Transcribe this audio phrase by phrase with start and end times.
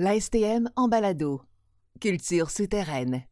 [0.00, 1.40] La STM en balado.
[2.00, 3.24] Culture souterraine.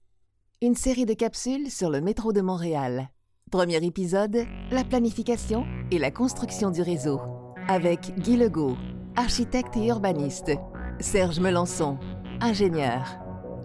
[0.61, 3.11] Une série de capsules sur le métro de Montréal.
[3.53, 7.21] Premier épisode, la planification et la construction du réseau.
[7.69, 8.77] Avec Guy Legault,
[9.15, 10.51] architecte et urbaniste.
[10.99, 12.01] Serge Melançon,
[12.41, 13.17] ingénieur.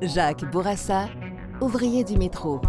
[0.03, 1.09] Jacques Bourassa,
[1.59, 2.61] ouvrier du métro.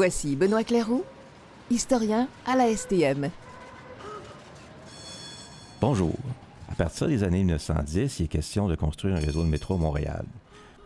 [0.00, 1.04] Voici Benoît Clairoux,
[1.70, 3.28] historien à la STM.
[5.78, 6.16] Bonjour.
[6.72, 10.24] À partir des années 1910, il est question de construire un réseau de métro Montréal.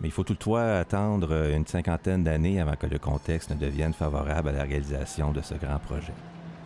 [0.01, 4.49] Mais il faut toutefois attendre une cinquantaine d'années avant que le contexte ne devienne favorable
[4.49, 6.13] à la réalisation de ce grand projet.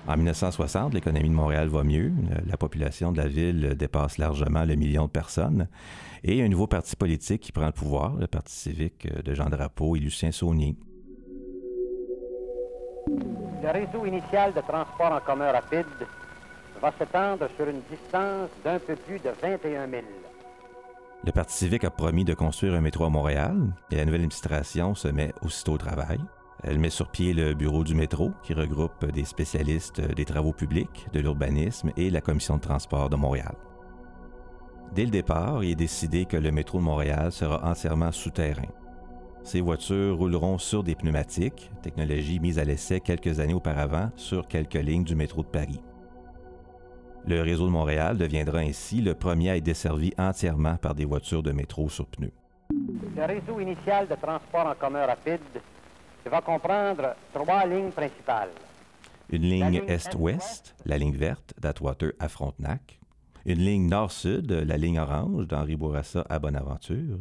[0.07, 2.13] En 1960, l'économie de Montréal va mieux,
[2.47, 5.69] la population de la ville dépasse largement le million de personnes,
[6.25, 9.97] et un nouveau parti politique qui prend le pouvoir, le Parti civique de Jean Drapeau
[9.97, 10.77] et Lucien Saunier.
[13.63, 15.87] Le réseau initial de transport en commun rapide
[16.81, 20.03] va s'étendre sur une distance d'un peu plus de 21 000.
[21.25, 23.57] Le Parti civique a promis de construire un métro à Montréal
[23.91, 26.21] et la nouvelle administration se met aussitôt au travail.
[26.63, 31.07] Elle met sur pied le bureau du métro qui regroupe des spécialistes des travaux publics,
[31.13, 33.55] de l'urbanisme et la commission de transport de Montréal.
[34.95, 38.69] Dès le départ, il est décidé que le métro de Montréal sera entièrement souterrain.
[39.43, 44.75] Ces voitures rouleront sur des pneumatiques, technologie mise à l'essai quelques années auparavant sur quelques
[44.75, 45.81] lignes du métro de Paris.
[47.27, 51.43] Le réseau de Montréal deviendra ainsi le premier à être desservi entièrement par des voitures
[51.43, 52.33] de métro sur pneus.
[53.17, 55.41] Le réseau initial de transport en commun rapide
[56.25, 58.51] va comprendre trois lignes principales.
[59.31, 62.99] Une ligne est-ouest, la ligne verte d'Atwater à Frontenac.
[63.45, 67.19] Une ligne nord-sud, la ligne orange d'Henri Bourassa à Bonaventure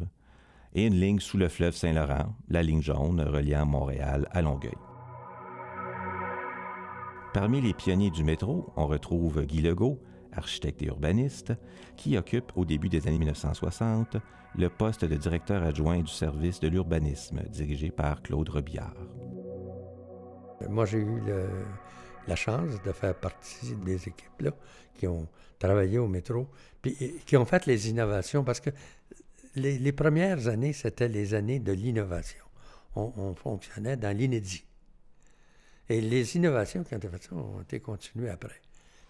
[0.78, 4.76] et une ligne sous le fleuve Saint-Laurent, la ligne jaune reliant Montréal à Longueuil.
[7.34, 9.98] Parmi les pionniers du métro, on retrouve Guy Legault,
[10.32, 11.52] architecte et urbaniste,
[11.96, 14.18] qui occupe au début des années 1960
[14.54, 18.94] le poste de directeur adjoint du service de l'urbanisme dirigé par Claude Robillard.
[20.68, 21.22] Moi, j'ai eu
[22.28, 24.52] la chance de faire partie des équipes-là
[24.94, 25.26] qui ont
[25.58, 26.46] travaillé au métro,
[26.80, 26.96] puis
[27.26, 28.70] qui ont fait les innovations parce que
[29.54, 32.44] les, premières années, c'était les années de l'innovation.
[32.96, 34.64] On, fonctionnait dans l'inédit.
[35.88, 38.60] Et les innovations qui ont été faites ont été continuées après.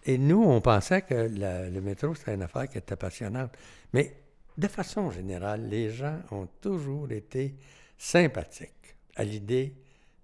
[0.04, 3.50] Et nous, on pensait que le métro, c'était une affaire qui était passionnante.
[3.93, 4.15] Mais
[4.56, 7.55] de façon générale, les gens ont toujours été
[7.97, 9.75] sympathiques à l'idée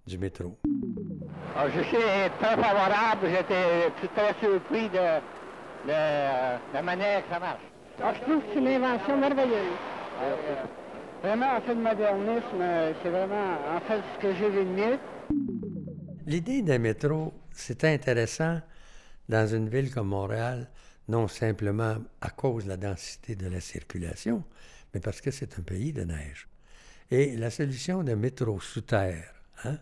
[0.05, 0.57] du métro.
[1.55, 1.97] Ah, je suis
[2.39, 3.27] très favorable.
[3.29, 5.21] J'étais très surpris de,
[5.87, 7.61] la manière que ça marche.
[8.03, 9.94] Ah, je trouve que c'est une invention merveilleuse.
[11.21, 14.97] Vraiment, en fait, le modernisme, c'est vraiment, en fait, ce que j'ai vu mieux.
[16.27, 18.61] L'idée d'un métro, c'est intéressant
[19.27, 20.69] dans une ville comme Montréal,
[21.07, 24.43] non simplement à cause de la densité de la circulation,
[24.93, 26.47] mais parce que c'est un pays de neige.
[27.11, 29.33] Et la solution d'un métro sous terre,
[29.63, 29.77] hein,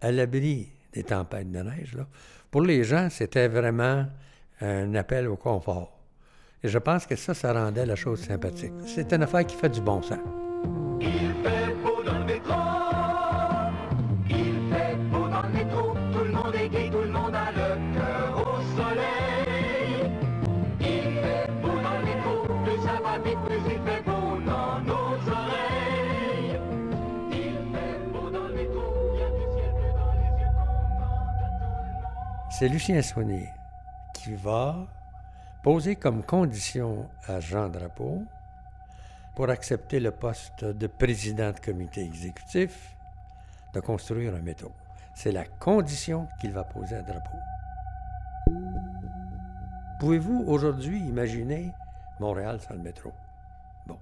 [0.00, 1.96] à l'abri des tempêtes de neige,
[2.50, 4.06] pour les gens, c'était vraiment
[4.60, 5.99] un appel au confort.
[6.62, 8.72] Et je pense que ça, ça rendait la chose sympathique.
[8.86, 10.18] C'est une affaire qui fait du bon sens.
[11.00, 12.54] Il fait beau dans le métro.
[14.28, 15.94] Il fait beau dans le métro.
[16.12, 20.12] Tout le monde est gai, tout le monde a le cœur au soleil.
[20.80, 22.44] Il fait beau dans le métro.
[22.64, 26.60] Plus ça va vite, plus il fait beau dans nos oreilles.
[27.32, 28.82] Il fait beau dans le métro.
[29.14, 32.50] Il y a du ciel bleu dans les yeux contents de tout le monde.
[32.50, 33.48] C'est Lucien Saunier
[34.12, 34.76] qui va
[35.62, 38.22] Poser comme condition à Jean Drapeau
[39.36, 42.96] pour accepter le poste de président de comité exécutif
[43.74, 44.72] de construire un métro.
[45.14, 47.36] C'est la condition qu'il va poser à Drapeau.
[49.98, 51.74] Pouvez-vous aujourd'hui imaginer
[52.20, 53.12] Montréal sans le métro?
[53.86, 53.98] Bon.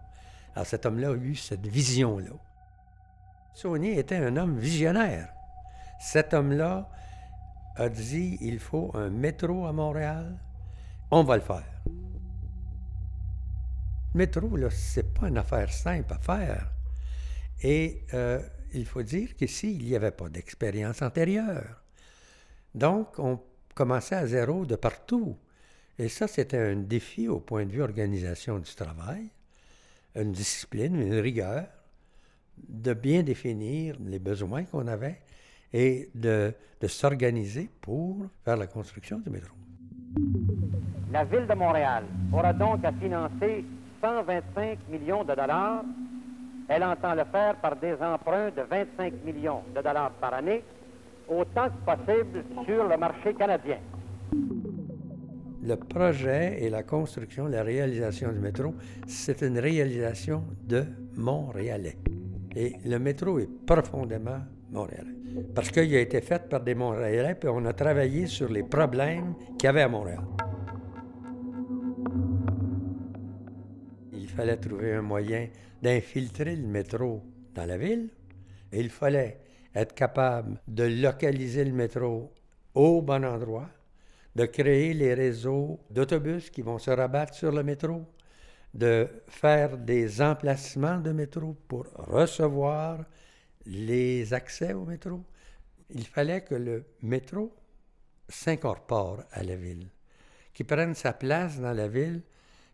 [0.54, 2.36] Alors cet homme-là a eu cette vision-là.
[3.52, 5.34] Saunier était un homme visionnaire.
[5.98, 6.88] Cet homme-là
[7.74, 10.36] a dit il faut un métro à Montréal,
[11.10, 11.82] on va le faire.
[14.14, 16.70] Le métro, là, c'est pas une affaire simple à faire.
[17.62, 18.40] Et euh,
[18.72, 21.82] il faut dire qu'ici, il n'y avait pas d'expérience antérieure.
[22.74, 23.40] Donc, on
[23.74, 25.36] commençait à zéro de partout.
[25.98, 29.30] Et ça, c'était un défi au point de vue organisation du travail,
[30.14, 31.66] une discipline, une rigueur,
[32.68, 35.20] de bien définir les besoins qu'on avait
[35.72, 39.54] et de, de s'organiser pour faire la construction du métro.
[41.10, 43.64] La Ville de Montréal aura donc à financer
[44.02, 45.82] 125 millions de dollars
[46.68, 50.62] Elle entend le faire par des emprunts de 25 millions de dollars par année,
[51.26, 53.78] autant que possible sur le marché canadien.
[55.62, 58.74] Le projet et la construction, la réalisation du métro,
[59.06, 60.84] c'est une réalisation de
[61.16, 61.96] Montréalais.
[62.54, 64.40] Et le métro est profondément
[64.70, 65.14] montréalais.
[65.54, 69.34] Parce qu'il a été fait par des Montréalais, puis on a travaillé sur les problèmes
[69.58, 70.20] qu'il y avait à Montréal.
[74.38, 75.48] Fallait trouver un moyen
[75.82, 77.24] d'infiltrer le métro
[77.56, 78.08] dans la ville.
[78.70, 79.40] Et il fallait
[79.74, 82.32] être capable de localiser le métro
[82.72, 83.68] au bon endroit,
[84.36, 88.06] de créer les réseaux d'autobus qui vont se rabattre sur le métro,
[88.72, 93.04] de faire des emplacements de métro pour recevoir
[93.66, 95.24] les accès au métro.
[95.90, 97.52] Il fallait que le métro
[98.28, 99.88] s'incorpore à la ville,
[100.54, 102.22] qu'il prenne sa place dans la ville.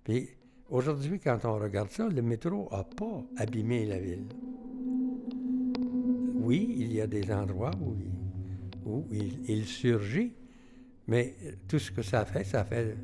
[0.03, 0.29] Puis
[0.75, 4.27] aujourd'hui, quand on regarde ça, le métro n'a pas abîmé la ville.
[6.35, 7.71] Oui, il y a des endroits
[8.85, 10.35] où il, surgit,
[11.07, 11.35] mais
[11.69, 12.97] tout ce que ça fait, ça fait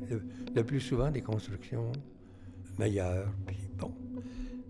[0.53, 1.91] le, plus souvent des constructions
[2.77, 3.33] meilleures.
[3.47, 3.93] Puis bon.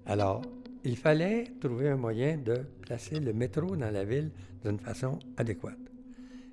[0.05, 0.41] Alors,
[0.83, 4.31] il fallait trouver un moyen de placer le métro dans la ville
[4.63, 5.77] d'une façon adéquate.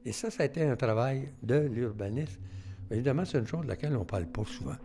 [0.05, 2.41] Et ça, ça a été un travail de l'urbanisme.
[2.91, 4.77] Évidemment, c'est une chose de laquelle on ne parle pas souvent.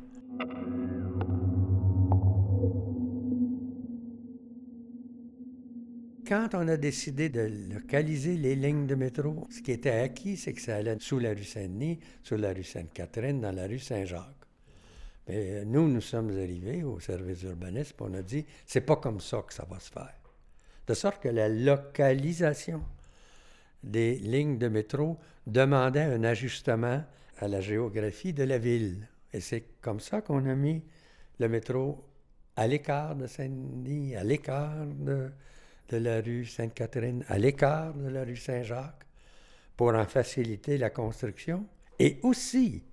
[6.28, 10.54] Quand on a décidé de localiser les lignes de métro, ce qui était acquis, c'est
[10.54, 14.48] que ça allait sous la rue Saint-Denis, sous la rue Sainte-Catherine, dans la rue Saint-Jacques.
[15.28, 19.44] Mais nous, nous sommes arrivés au service urbanisme, on a dit, c'est pas comme ça
[19.46, 20.16] que ça va se faire.
[20.88, 22.84] De sorte que la localisation
[23.84, 27.04] des lignes de métro demandait un ajustement
[27.40, 29.10] à la géographie de la ville.
[29.34, 30.84] Et c'est comme ça qu'on a mis
[31.40, 32.06] le métro
[32.56, 35.32] à l'écart de Saint-Denis, à l'écart de,
[35.90, 39.06] de la rue Sainte-Catherine, à l'écart de la rue Saint-Jacques,
[39.76, 41.66] pour en faciliter la construction
[42.00, 42.84] et aussi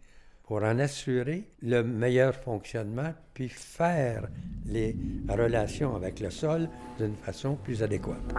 [0.44, 4.28] pour en assurer le meilleur fonctionnement, puis faire
[4.66, 4.96] les
[5.28, 8.34] relations avec le sol d'une façon plus adéquate.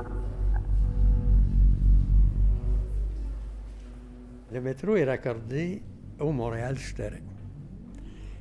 [4.52, 5.82] Le métro est raccordé
[6.20, 7.16] au Montréal souterrain.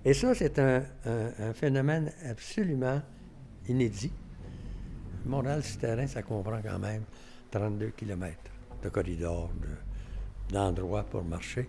[0.04, 0.82] Et ça, c'est un,
[1.54, 3.00] phénomène absolument
[3.68, 4.12] inédit.
[5.26, 7.02] Montréal souterrain, ça comprend quand même
[7.50, 8.36] 32 km
[8.82, 9.50] de corridors,
[10.50, 11.68] d'endroits pour marcher.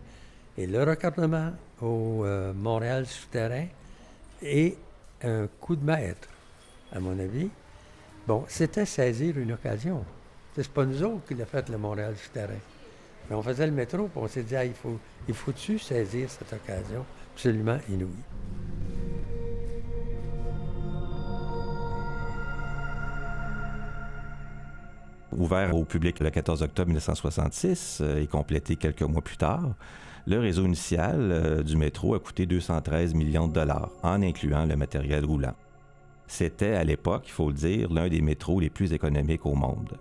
[0.57, 1.51] Et le raccordement
[1.81, 3.65] au euh, Montréal souterrain
[4.41, 4.77] est
[5.23, 6.27] un coup de maître,
[6.91, 7.49] à mon avis.
[8.27, 10.03] Bon, c'était saisir une occasion.
[10.55, 12.59] C'est pas nous autres qui l'a fait, le Montréal souterrain.
[13.29, 16.29] Mais on faisait le métro, puis on s'est dit, ah, il faut, il faut-tu saisir
[16.29, 17.05] cette occasion?
[17.33, 18.09] Absolument inouïe.
[25.37, 29.75] Ouvert au public le 14 octobre 1966 euh, et complété quelques mois plus tard,
[30.27, 34.75] le réseau initial euh, du métro a coûté 213 millions de dollars, en incluant le
[34.75, 35.55] matériel roulant.
[36.27, 39.97] C'était, à l'époque, il faut le dire, l'un des métros les plus économiques au monde.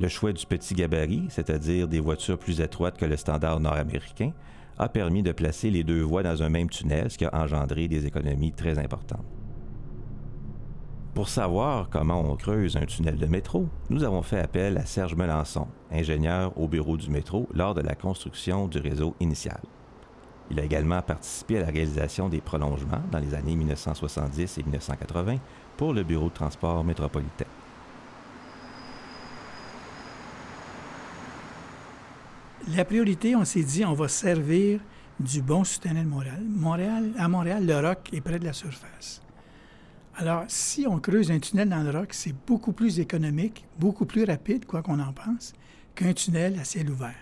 [0.00, 4.32] Le choix du petit gabarit, c'est-à-dire des voitures plus étroites que le standard nord-américain,
[4.78, 7.88] a permis de placer les deux voies dans un même tunnel, ce qui a engendré
[7.88, 9.24] des économies très importantes.
[11.18, 15.16] Pour savoir comment on creuse un tunnel de métro, nous avons fait appel à Serge
[15.16, 19.58] Melançon, ingénieur au bureau du métro lors de la construction du réseau initial.
[20.48, 25.38] Il a également participé à la réalisation des prolongements dans les années 1970 et 1980
[25.76, 27.46] pour le bureau de transport métropolitain.
[32.76, 34.78] La priorité, on s'est dit, on va servir
[35.18, 36.44] du bon souterrain de Montréal.
[36.48, 37.10] Montréal.
[37.18, 39.20] À Montréal, le roc est près de la surface.
[40.20, 44.24] Alors, si on creuse un tunnel dans le roc, c'est beaucoup plus économique, beaucoup plus
[44.24, 45.52] rapide, quoi qu'on en pense,
[45.94, 47.14] qu'un tunnel à ciel ouvert.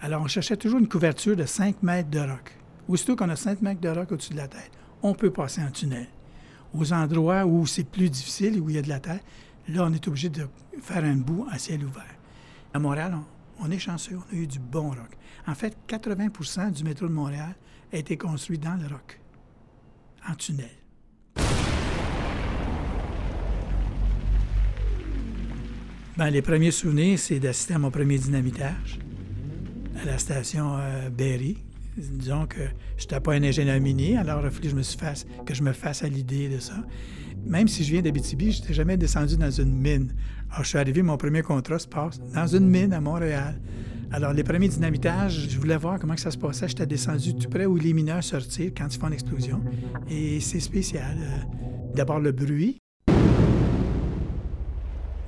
[0.00, 2.58] Alors, on cherchait toujours une couverture de 5 mètres de roc.
[2.88, 5.70] Aussitôt qu'on a 5 mètres de roc au-dessus de la tête, on peut passer en
[5.70, 6.08] tunnel.
[6.74, 9.20] Aux endroits où c'est plus difficile, où il y a de la terre,
[9.68, 10.48] là, on est obligé de
[10.80, 12.16] faire un bout à ciel ouvert.
[12.74, 15.16] À Montréal, on, on est chanceux, on a eu du bon roc.
[15.46, 17.54] En fait, 80% du métro de Montréal
[17.92, 19.20] a été construit dans le roc,
[20.28, 20.81] en tunnel.
[26.18, 28.98] Ben, les premiers souvenirs, c'est d'assister à mon premier dynamitage
[30.02, 31.56] à la station euh, Berry.
[31.96, 32.60] Disons que
[32.98, 35.62] je n'étais pas un ingénieur minier, alors il fallu que je me, fasse, que je
[35.62, 36.74] me fasse à l'idée de ça.
[37.46, 40.12] Même si je viens d'Abitibi, je n'étais jamais descendu dans une mine.
[40.50, 43.58] Alors, je suis arrivé, mon premier contrat se passe dans une mine à Montréal.
[44.10, 46.68] Alors, les premiers dynamitages, je voulais voir comment ça se passait.
[46.68, 49.62] J'étais descendu tout près où les mineurs sortent quand ils font une explosion.
[50.10, 51.16] Et c'est spécial.
[51.18, 52.78] Euh, D'abord, le bruit.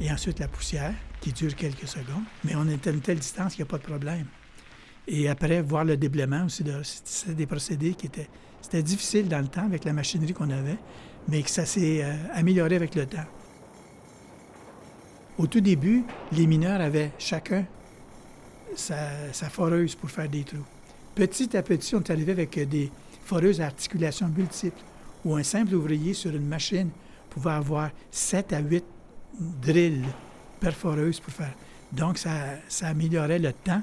[0.01, 2.25] Et ensuite la poussière, qui dure quelques secondes.
[2.45, 4.27] Mais on est à une telle distance qu'il n'y a pas de problème.
[5.07, 8.29] Et après, voir le déblaiement aussi, c'est des procédés qui étaient...
[8.61, 10.79] C'était difficile dans le temps avec la machinerie qu'on avait,
[11.29, 13.27] mais que ça s'est euh, amélioré avec le temps.
[15.37, 17.67] Au tout début, les mineurs avaient chacun
[18.75, 18.97] sa,
[19.51, 20.65] foreuse pour faire des trous.
[21.15, 22.91] Petit à petit, on est arrivé avec des
[23.25, 24.81] foreuses à articulation multiple,
[25.25, 26.91] où un simple ouvrier sur une machine
[27.31, 28.85] pouvait avoir 7 à 8
[29.38, 30.05] drills
[30.61, 31.55] perforeuses pour faire.
[31.93, 32.31] Donc, ça,
[32.69, 33.83] ça améliorait le temps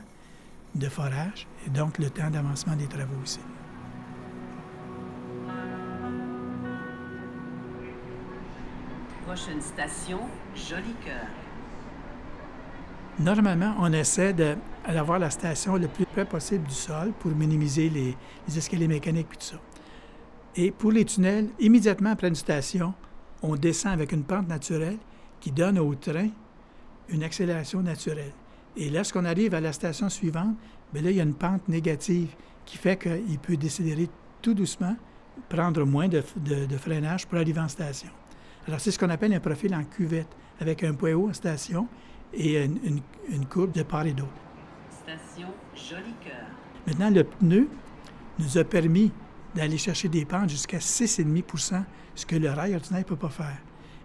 [0.76, 3.40] de forage et donc le temps d'avancement des travaux aussi.
[9.26, 10.20] Prochaine station,
[10.56, 11.28] Joli-Cœur.
[13.20, 18.18] Normalement, on essaie d'avoir la station le plus près possible du sol pour minimiser les,
[18.48, 19.56] les escaliers mécaniques et tout ça.
[20.56, 22.94] Et pour les tunnels, immédiatement après une station,
[23.42, 24.98] on descend avec une pente naturelle
[25.42, 26.30] qui donne au train
[27.10, 28.32] une accélération naturelle.
[28.78, 30.56] Et lorsqu'on arrive à la station suivante,
[30.94, 32.30] bien là, il y a une pente négative
[32.66, 34.08] qui fait qu'il peut décélérer
[34.42, 34.96] tout doucement,
[35.50, 38.10] prendre moins de, de, freinage pour arriver en station.
[38.68, 40.30] Alors, c'est ce qu'on appelle un profil en cuvette,
[40.60, 41.88] avec un point haut en station
[42.34, 44.30] et une, une, courbe de part et d'autre.
[45.04, 46.48] Station Joli-Cœur.
[46.88, 47.68] Maintenant, le pneu
[48.40, 49.12] nous a permis
[49.54, 51.84] d'aller chercher des pentes jusqu'à 6,5
[52.16, 53.58] ce que le rail ordinaire ne peut pas faire.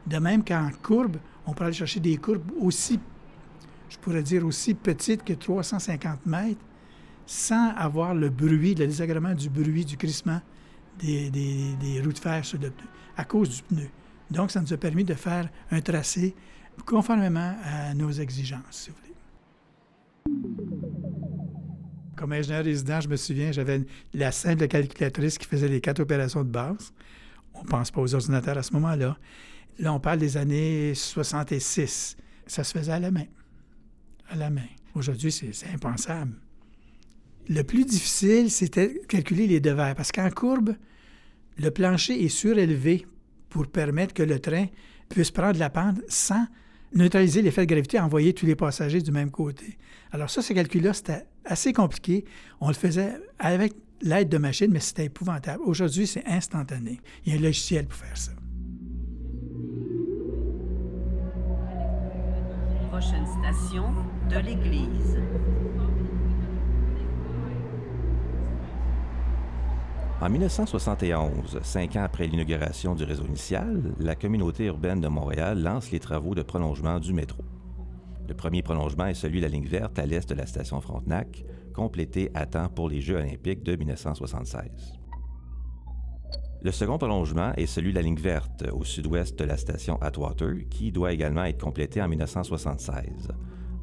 [0.07, 3.01] De même qu'en courbe, on peut aller chercher des courbes aussi,
[3.89, 6.61] je pourrais dire aussi petites que 350 mètres,
[7.27, 10.41] sans avoir le bruit, le désagrément du bruit, du crissement
[10.99, 12.87] des, des, roues de fer sur le pneu,
[13.17, 13.89] à cause du pneu.
[14.31, 16.35] Donc, ça nous a permis de faire un tracé
[16.85, 19.07] conformément à nos exigences, si vous voulez.
[22.17, 23.85] Comme ingénieur résident, je me souviens, j'avais
[24.15, 26.93] la simple calculatrice qui faisait les quatre opérations de base.
[27.55, 29.17] On ne pense pas aux ordinateurs à ce moment-là.
[29.79, 32.17] Là, on parle des années 66.
[32.47, 33.27] Ça se faisait à la main.
[34.31, 34.67] À la main.
[34.95, 36.33] Aujourd'hui, c'est impensable.
[37.49, 40.75] Le plus difficile, c'était calculer les devers, parce qu'en courbe,
[41.59, 43.07] le plancher est surélevé
[43.49, 44.67] pour permettre que le train
[45.09, 46.47] puisse prendre la pente sans
[46.95, 49.79] neutraliser l'effet de gravité, envoyer tous les passagers du même côté.
[50.11, 52.25] Alors ça, ce calcul-là, c'était assez compliqué.
[52.61, 55.63] On le faisait avec l'aide de machines, mais c'était épouvantable.
[55.65, 57.01] Aujourd'hui, c'est instantané.
[57.25, 58.33] Il y a un logiciel pour faire ça.
[63.01, 63.93] Station,
[64.31, 65.21] de l'église.
[70.23, 75.91] En 1971, cinq ans après l'inauguration du réseau initial, la communauté urbaine de Montréal lance
[75.91, 77.45] les travaux de prolongement du métro.
[78.27, 81.45] Le premier prolongement est celui de la ligne verte à l'est de la station Frontenac,
[81.75, 84.99] complété à temps pour les Jeux olympiques de 1976.
[86.63, 90.69] Le second prolongement est celui de la ligne verte au sud-ouest de la station Atwater,
[90.69, 93.29] qui doit également être complété en 1976.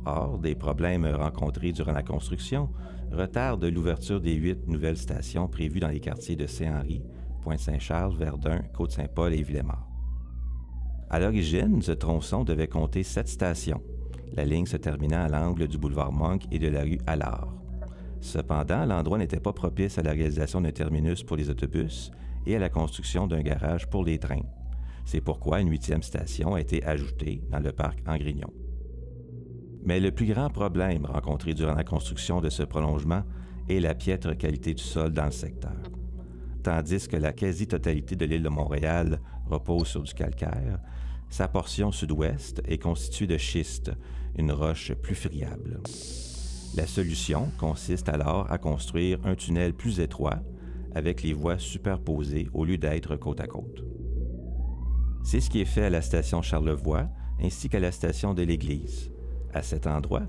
[0.05, 2.69] Or, des problèmes rencontrés durant la construction
[3.11, 7.01] retardent l'ouverture des huit nouvelles stations prévues dans les quartiers de Saint-Henri,
[7.41, 9.87] Pointe-Saint-Charles, Verdun, Côte-Saint-Paul et Villemort.
[11.09, 13.81] À l'origine, ce tronçon devait compter sept stations,
[14.35, 17.53] la ligne se terminant à l'angle du boulevard Monk et de la rue Allard.
[18.19, 22.11] Cependant, l'endroit n'était pas propice à la réalisation d'un terminus pour les autobus
[22.45, 24.45] et à la construction d'un garage pour les trains.
[25.05, 28.51] C'est pourquoi une huitième station a été ajoutée dans le parc Angrignon.
[29.85, 33.23] Mais le plus grand problème rencontré durant la construction de ce prolongement
[33.69, 35.75] est la piètre qualité du sol dans le secteur.
[36.63, 40.79] Tandis que la quasi-totalité de l'île de Montréal repose sur du calcaire,
[41.29, 43.91] sa portion sud-ouest est constituée de schiste,
[44.37, 45.81] une roche plus friable.
[46.75, 50.39] La solution consiste alors à construire un tunnel plus étroit
[50.95, 53.83] avec les voies superposées au lieu d'être côte à côte.
[55.23, 57.07] C'est ce qui est fait à la station Charlevoix
[57.41, 59.11] ainsi qu'à la station de l'Église.
[59.53, 60.23] À cet endroit,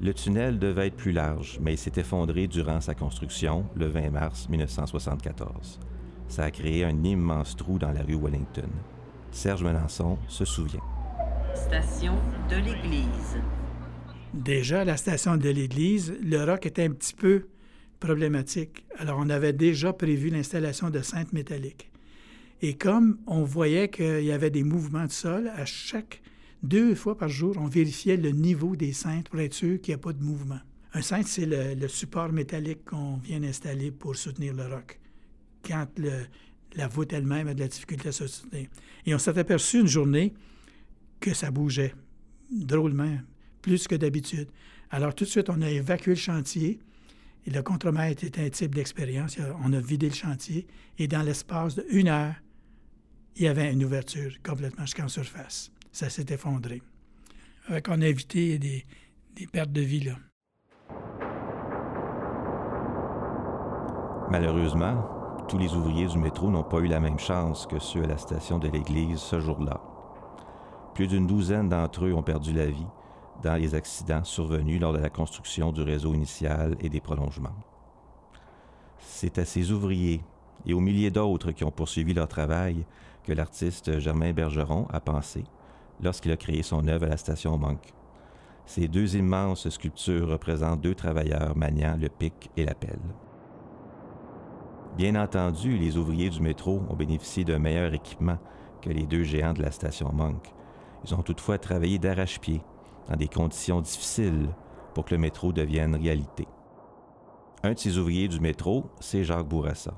[0.00, 4.10] le tunnel devait être plus large, mais il s'est effondré durant sa construction le 20
[4.10, 5.80] mars 1974.
[6.28, 8.68] Ça a créé un immense trou dans la rue Wellington.
[9.30, 10.82] Serge Melançon se souvient.
[11.54, 12.14] Station
[12.50, 13.38] de l'Église.
[14.34, 17.46] Déjà, à la station de l'Église, le roc était un petit peu
[18.00, 18.84] problématique.
[18.96, 21.90] Alors, on avait déjà prévu l'installation de cintres métalliques.
[22.62, 26.22] Et comme on voyait qu'il y avait des mouvements de sol, à chaque
[26.62, 30.00] deux fois par jour, on vérifiait le niveau des cintres pour être sûr qu'il n'y
[30.00, 30.60] a pas de mouvement.
[30.94, 34.98] Un cintre, c'est le, support métallique qu'on vient d'installer pour soutenir le roc.
[35.62, 35.86] Quand
[36.74, 38.68] la voûte elle-même a de la difficulté à se soutenir.
[39.04, 40.32] Et on s'est aperçu une journée
[41.20, 41.94] que ça bougeait
[42.50, 43.18] drôlement,
[43.60, 44.48] plus que d'habitude.
[44.90, 46.78] Alors tout de suite, on a évacué le chantier.
[47.46, 49.38] Et le contremaître était un type d'expérience.
[49.64, 50.66] On a vidé le chantier
[50.98, 52.34] et dans l'espace d'une heure,
[53.36, 55.70] il y avait une ouverture complètement jusqu'en surface.
[55.92, 56.82] Ça s'est effondré.
[57.68, 58.84] Fait qu'on a évité des,
[59.36, 60.16] des pertes de vie, là.
[64.30, 68.06] Malheureusement, tous les ouvriers du métro n'ont pas eu la même chance que ceux à
[68.06, 69.80] la station de l'église ce jour-là.
[70.94, 72.86] Plus d'une douzaine d'entre eux ont perdu la vie
[73.42, 77.54] dans les accidents survenus lors de la construction du réseau initial et des prolongements.
[78.98, 80.22] C'est à ces ouvriers
[80.64, 82.84] et aux milliers d'autres qui ont poursuivi leur travail
[83.24, 85.44] que l'artiste Germain Bergeron a pensé
[86.00, 87.94] lorsqu'il a créé son œuvre à la station Monk.
[88.66, 92.98] Ces deux immenses sculptures représentent deux travailleurs maniant le pic et la pelle.
[94.96, 98.38] Bien entendu, les ouvriers du métro ont bénéficié d'un meilleur équipement
[98.80, 100.52] que les deux géants de la station Monk.
[101.04, 102.62] Ils ont toutefois travaillé d'arrache-pied,
[103.08, 104.48] dans des conditions difficiles,
[104.94, 106.46] pour que le métro devienne réalité.
[107.62, 109.94] Un de ces ouvriers du métro, c'est Jacques Bourassa.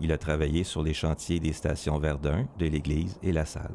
[0.00, 3.74] Il a travaillé sur les chantiers des stations Verdun, de l'Église et La Salle.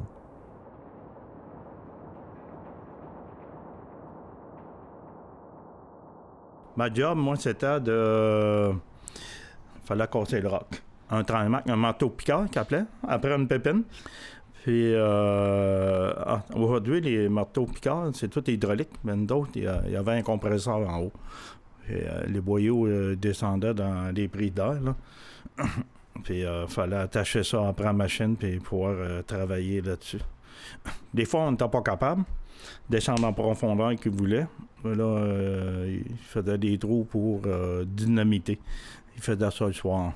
[6.77, 8.72] Ma job, moi, c'était de.
[9.84, 10.82] fallait casser le roc.
[11.10, 13.84] Un traitement, un manteau piquant qu'il appelait, après une pépine.
[14.63, 20.12] Puis euh, ah, aujourd'hui, les marteaux picards, c'est tout hydraulique, mais d'autres, il y, avait
[20.12, 21.12] un compresseur en haut.
[21.84, 24.80] Puis, euh, les boyaux euh, descendaient dans les prises d'air.
[26.24, 30.20] puis il fallait attacher ça après la machine puis pouvoir travailler là-dessus.
[31.13, 34.46] Des fois, on n'était pas capable de descendre en profondeur qu'ils voulaient.
[34.84, 37.41] Là, il faisait des trous pour
[37.86, 38.60] dynamiter.
[39.15, 40.13] Il faisait ça le soir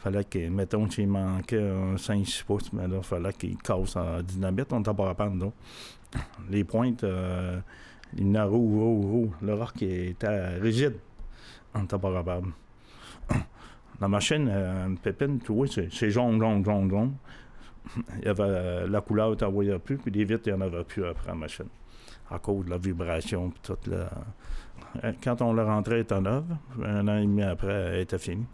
[0.00, 4.22] fallait que, mettons, s'il manquait un 5-6 pouces, mais là, il fallait qu'il casse en
[4.22, 4.72] dynamite.
[4.72, 5.52] On n'était pas non.
[6.48, 7.60] Les pointes, euh,
[8.16, 9.32] il roux.
[9.42, 10.96] Le roc était rigide.
[11.74, 12.24] On n'était pas.
[14.00, 15.38] La machine, euh, pépine,
[15.68, 17.14] c'est jaune, jaune, jaune, jaune.
[18.18, 20.84] Il y avait la couleur, tu voyais plus, puis les vitres, il n'y en avait
[20.84, 21.68] plus après la machine.
[22.30, 23.90] À cause de la vibration, puis tout.
[23.90, 24.08] La...
[25.04, 26.44] Euh, quand on l'a rentrée, elle était neuve.
[26.82, 28.46] Un an et demi après, elle était finie.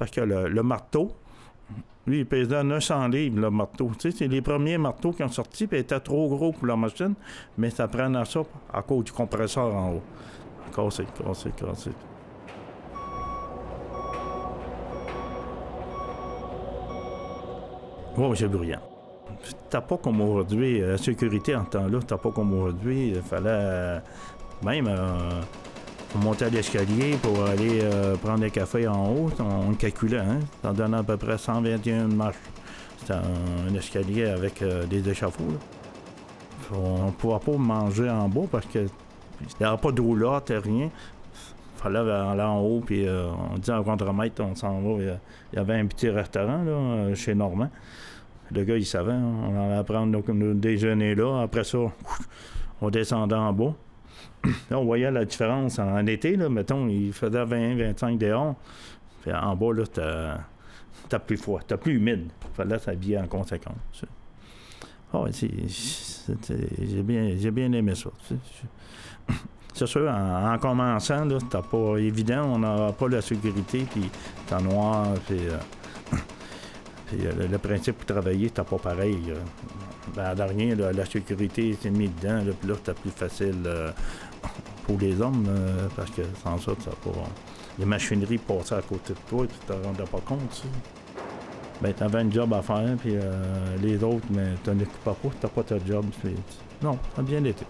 [0.00, 1.12] Parce que le, marteau,
[2.06, 3.90] lui, il pesait 900 livres, le marteau.
[3.98, 6.74] Tu sais, c'est les premiers marteaux qui ont sorti, puis était trop gros pour la
[6.74, 7.12] machine,
[7.58, 8.40] mais ça prenait ça
[8.72, 10.02] à cause du compresseur en haut.
[10.74, 11.90] Cassé, cassé, cassé.
[18.16, 18.80] Oh, c'est bruyant.
[19.68, 23.08] T'as pas comme aujourd'hui, la sécurité en temps-là, t'as pas comme aujourd'hui.
[23.08, 24.00] Il fallait euh,
[24.64, 24.86] même.
[24.88, 25.42] Euh,
[26.14, 29.30] on montait à l'escalier pour aller euh, prendre des cafés en haut.
[29.38, 30.40] On, calculait, hein?
[30.62, 32.36] Ça donnait à peu près 121 marches.
[32.98, 35.44] C'était un, escalier avec euh, des échafauds.
[36.72, 38.78] On ne pouvait pas manger en bas parce que
[39.40, 40.90] il n'y avait pas de roulotte, rien.
[40.90, 45.02] Il fallait aller en haut, puis euh, on dit en contre-mètre, on s'en va.
[45.02, 47.70] Il y avait un petit restaurant là, chez Normand.
[48.52, 49.32] Le gars, il savait, hein.
[49.48, 51.42] on allait prendre nos déjeuner là.
[51.42, 51.78] Après ça,
[52.82, 53.74] on descendait en bas.
[54.70, 58.54] On voyait la différence en, été, là, mettons, il faisait 20, 25 dehors.
[59.26, 59.84] En bas, là,
[61.08, 62.30] t'as, plus froid, t'as plus humide.
[62.54, 64.04] Fallait s'habiller en conséquence.
[65.12, 68.10] Oh, j'ai, bien, j'ai bien aimé ça.
[69.74, 74.10] C'est sûr, en, commençant, là, c'était pas évident, on n'a pas la sécurité, puis
[74.46, 75.58] t'as noir, euh,
[77.14, 79.18] euh, le, principe pour travailler, c'était pas pareil.
[80.14, 83.62] Ben, dernier, la sécurité s'est mise dedans, puis là, c'était plus facile.
[83.66, 83.90] Euh,
[84.86, 85.46] pour les hommes,
[85.94, 87.10] parce que sans ça, ça pas.
[87.78, 90.66] Les machineries passaient à côté de toi tu te rendais pas compte, tu
[91.80, 95.48] Ben, t'avais un job à faire, puis euh, les autres, mais t'en occupais pas, t'as
[95.48, 96.06] pas ta job.
[96.82, 97.64] Non, ça a bien été.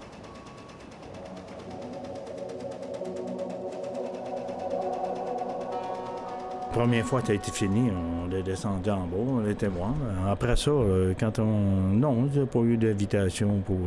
[6.81, 7.91] Première fois, ça a été fini.
[7.91, 9.95] On est descendu en bas, on était voir.
[10.29, 11.95] Après ça, euh, quand on.
[11.95, 13.79] Non, j'ai pas eu d'invitation pour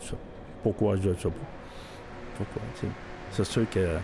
[0.00, 0.14] ça.
[0.62, 1.46] Pourquoi je ne sais pas
[2.36, 2.62] pourquoi.
[3.30, 3.98] C'est sûr que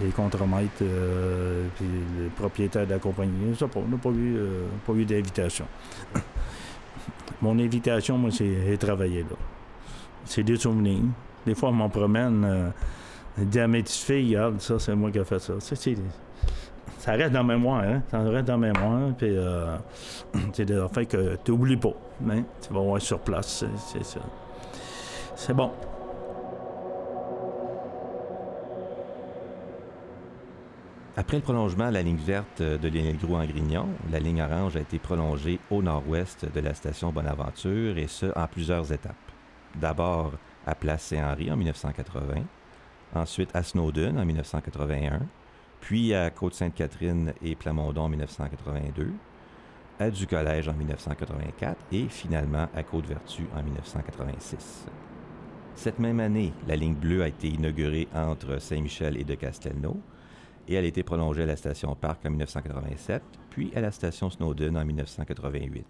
[0.00, 1.86] les contremaîtres euh, puis
[2.18, 5.66] les propriétaires de la compagnie, ça, on n'a pas eu, euh, pas eu d'invitation.
[7.42, 9.36] Mon invitation, moi, c'est travailler là.
[10.24, 11.02] C'est des souvenirs.
[11.44, 12.70] Des fois, on m'en promène, euh,
[13.36, 15.54] dit à regarde, ça, c'est moi qui ai fait ça.
[17.02, 18.00] Ça reste dans la mémoire, hein?
[18.12, 19.76] Ça reste dans la mémoire, puis euh,
[20.52, 21.94] c'est des affaires que tu n'oublies pas.
[22.30, 22.44] Hein?
[22.60, 24.20] Tu vas voir sur place, c'est ça.
[25.34, 25.72] C'est bon.
[31.16, 34.80] Après le prolongement de la ligne verte de Lénilgrou en Grignon, la ligne orange a
[34.80, 39.16] été prolongée au nord-ouest de la station Bonaventure et ce en plusieurs étapes.
[39.74, 40.34] D'abord
[40.64, 42.44] à Place Saint-Henri en 1980,
[43.16, 45.22] ensuite à Snowden en 1981,
[45.82, 49.12] puis à Côte-Sainte-Catherine et Plamondon en 1982,
[49.98, 54.86] à Du Collège en 1984 et finalement à Côte-Vertu en 1986.
[55.74, 59.96] Cette même année, la ligne bleue a été inaugurée entre Saint-Michel et de Castelnau
[60.68, 64.30] et elle a été prolongée à la station Parc en 1987, puis à la station
[64.30, 65.84] Snowden en 1988.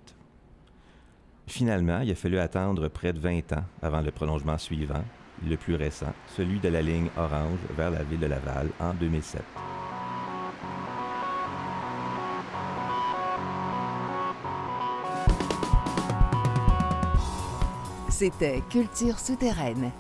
[1.49, 5.05] Finalement, il a fallu attendre près de 20 ans avant le prolongement suivant,
[5.47, 9.43] le plus récent, celui de la ligne orange vers la ville de Laval en 2007.
[18.23, 19.91] C'était Culture souterraine,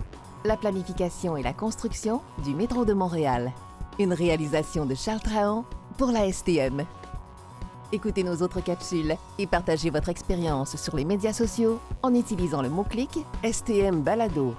[0.44, 3.50] la planification et la construction du métro de Montréal.
[3.98, 5.64] Une réalisation de Charles Trahan
[5.98, 6.84] pour la STM.
[7.90, 12.68] Écoutez nos autres capsules et partagez votre expérience sur les médias sociaux en utilisant le
[12.68, 14.54] mot-clic STM Balado.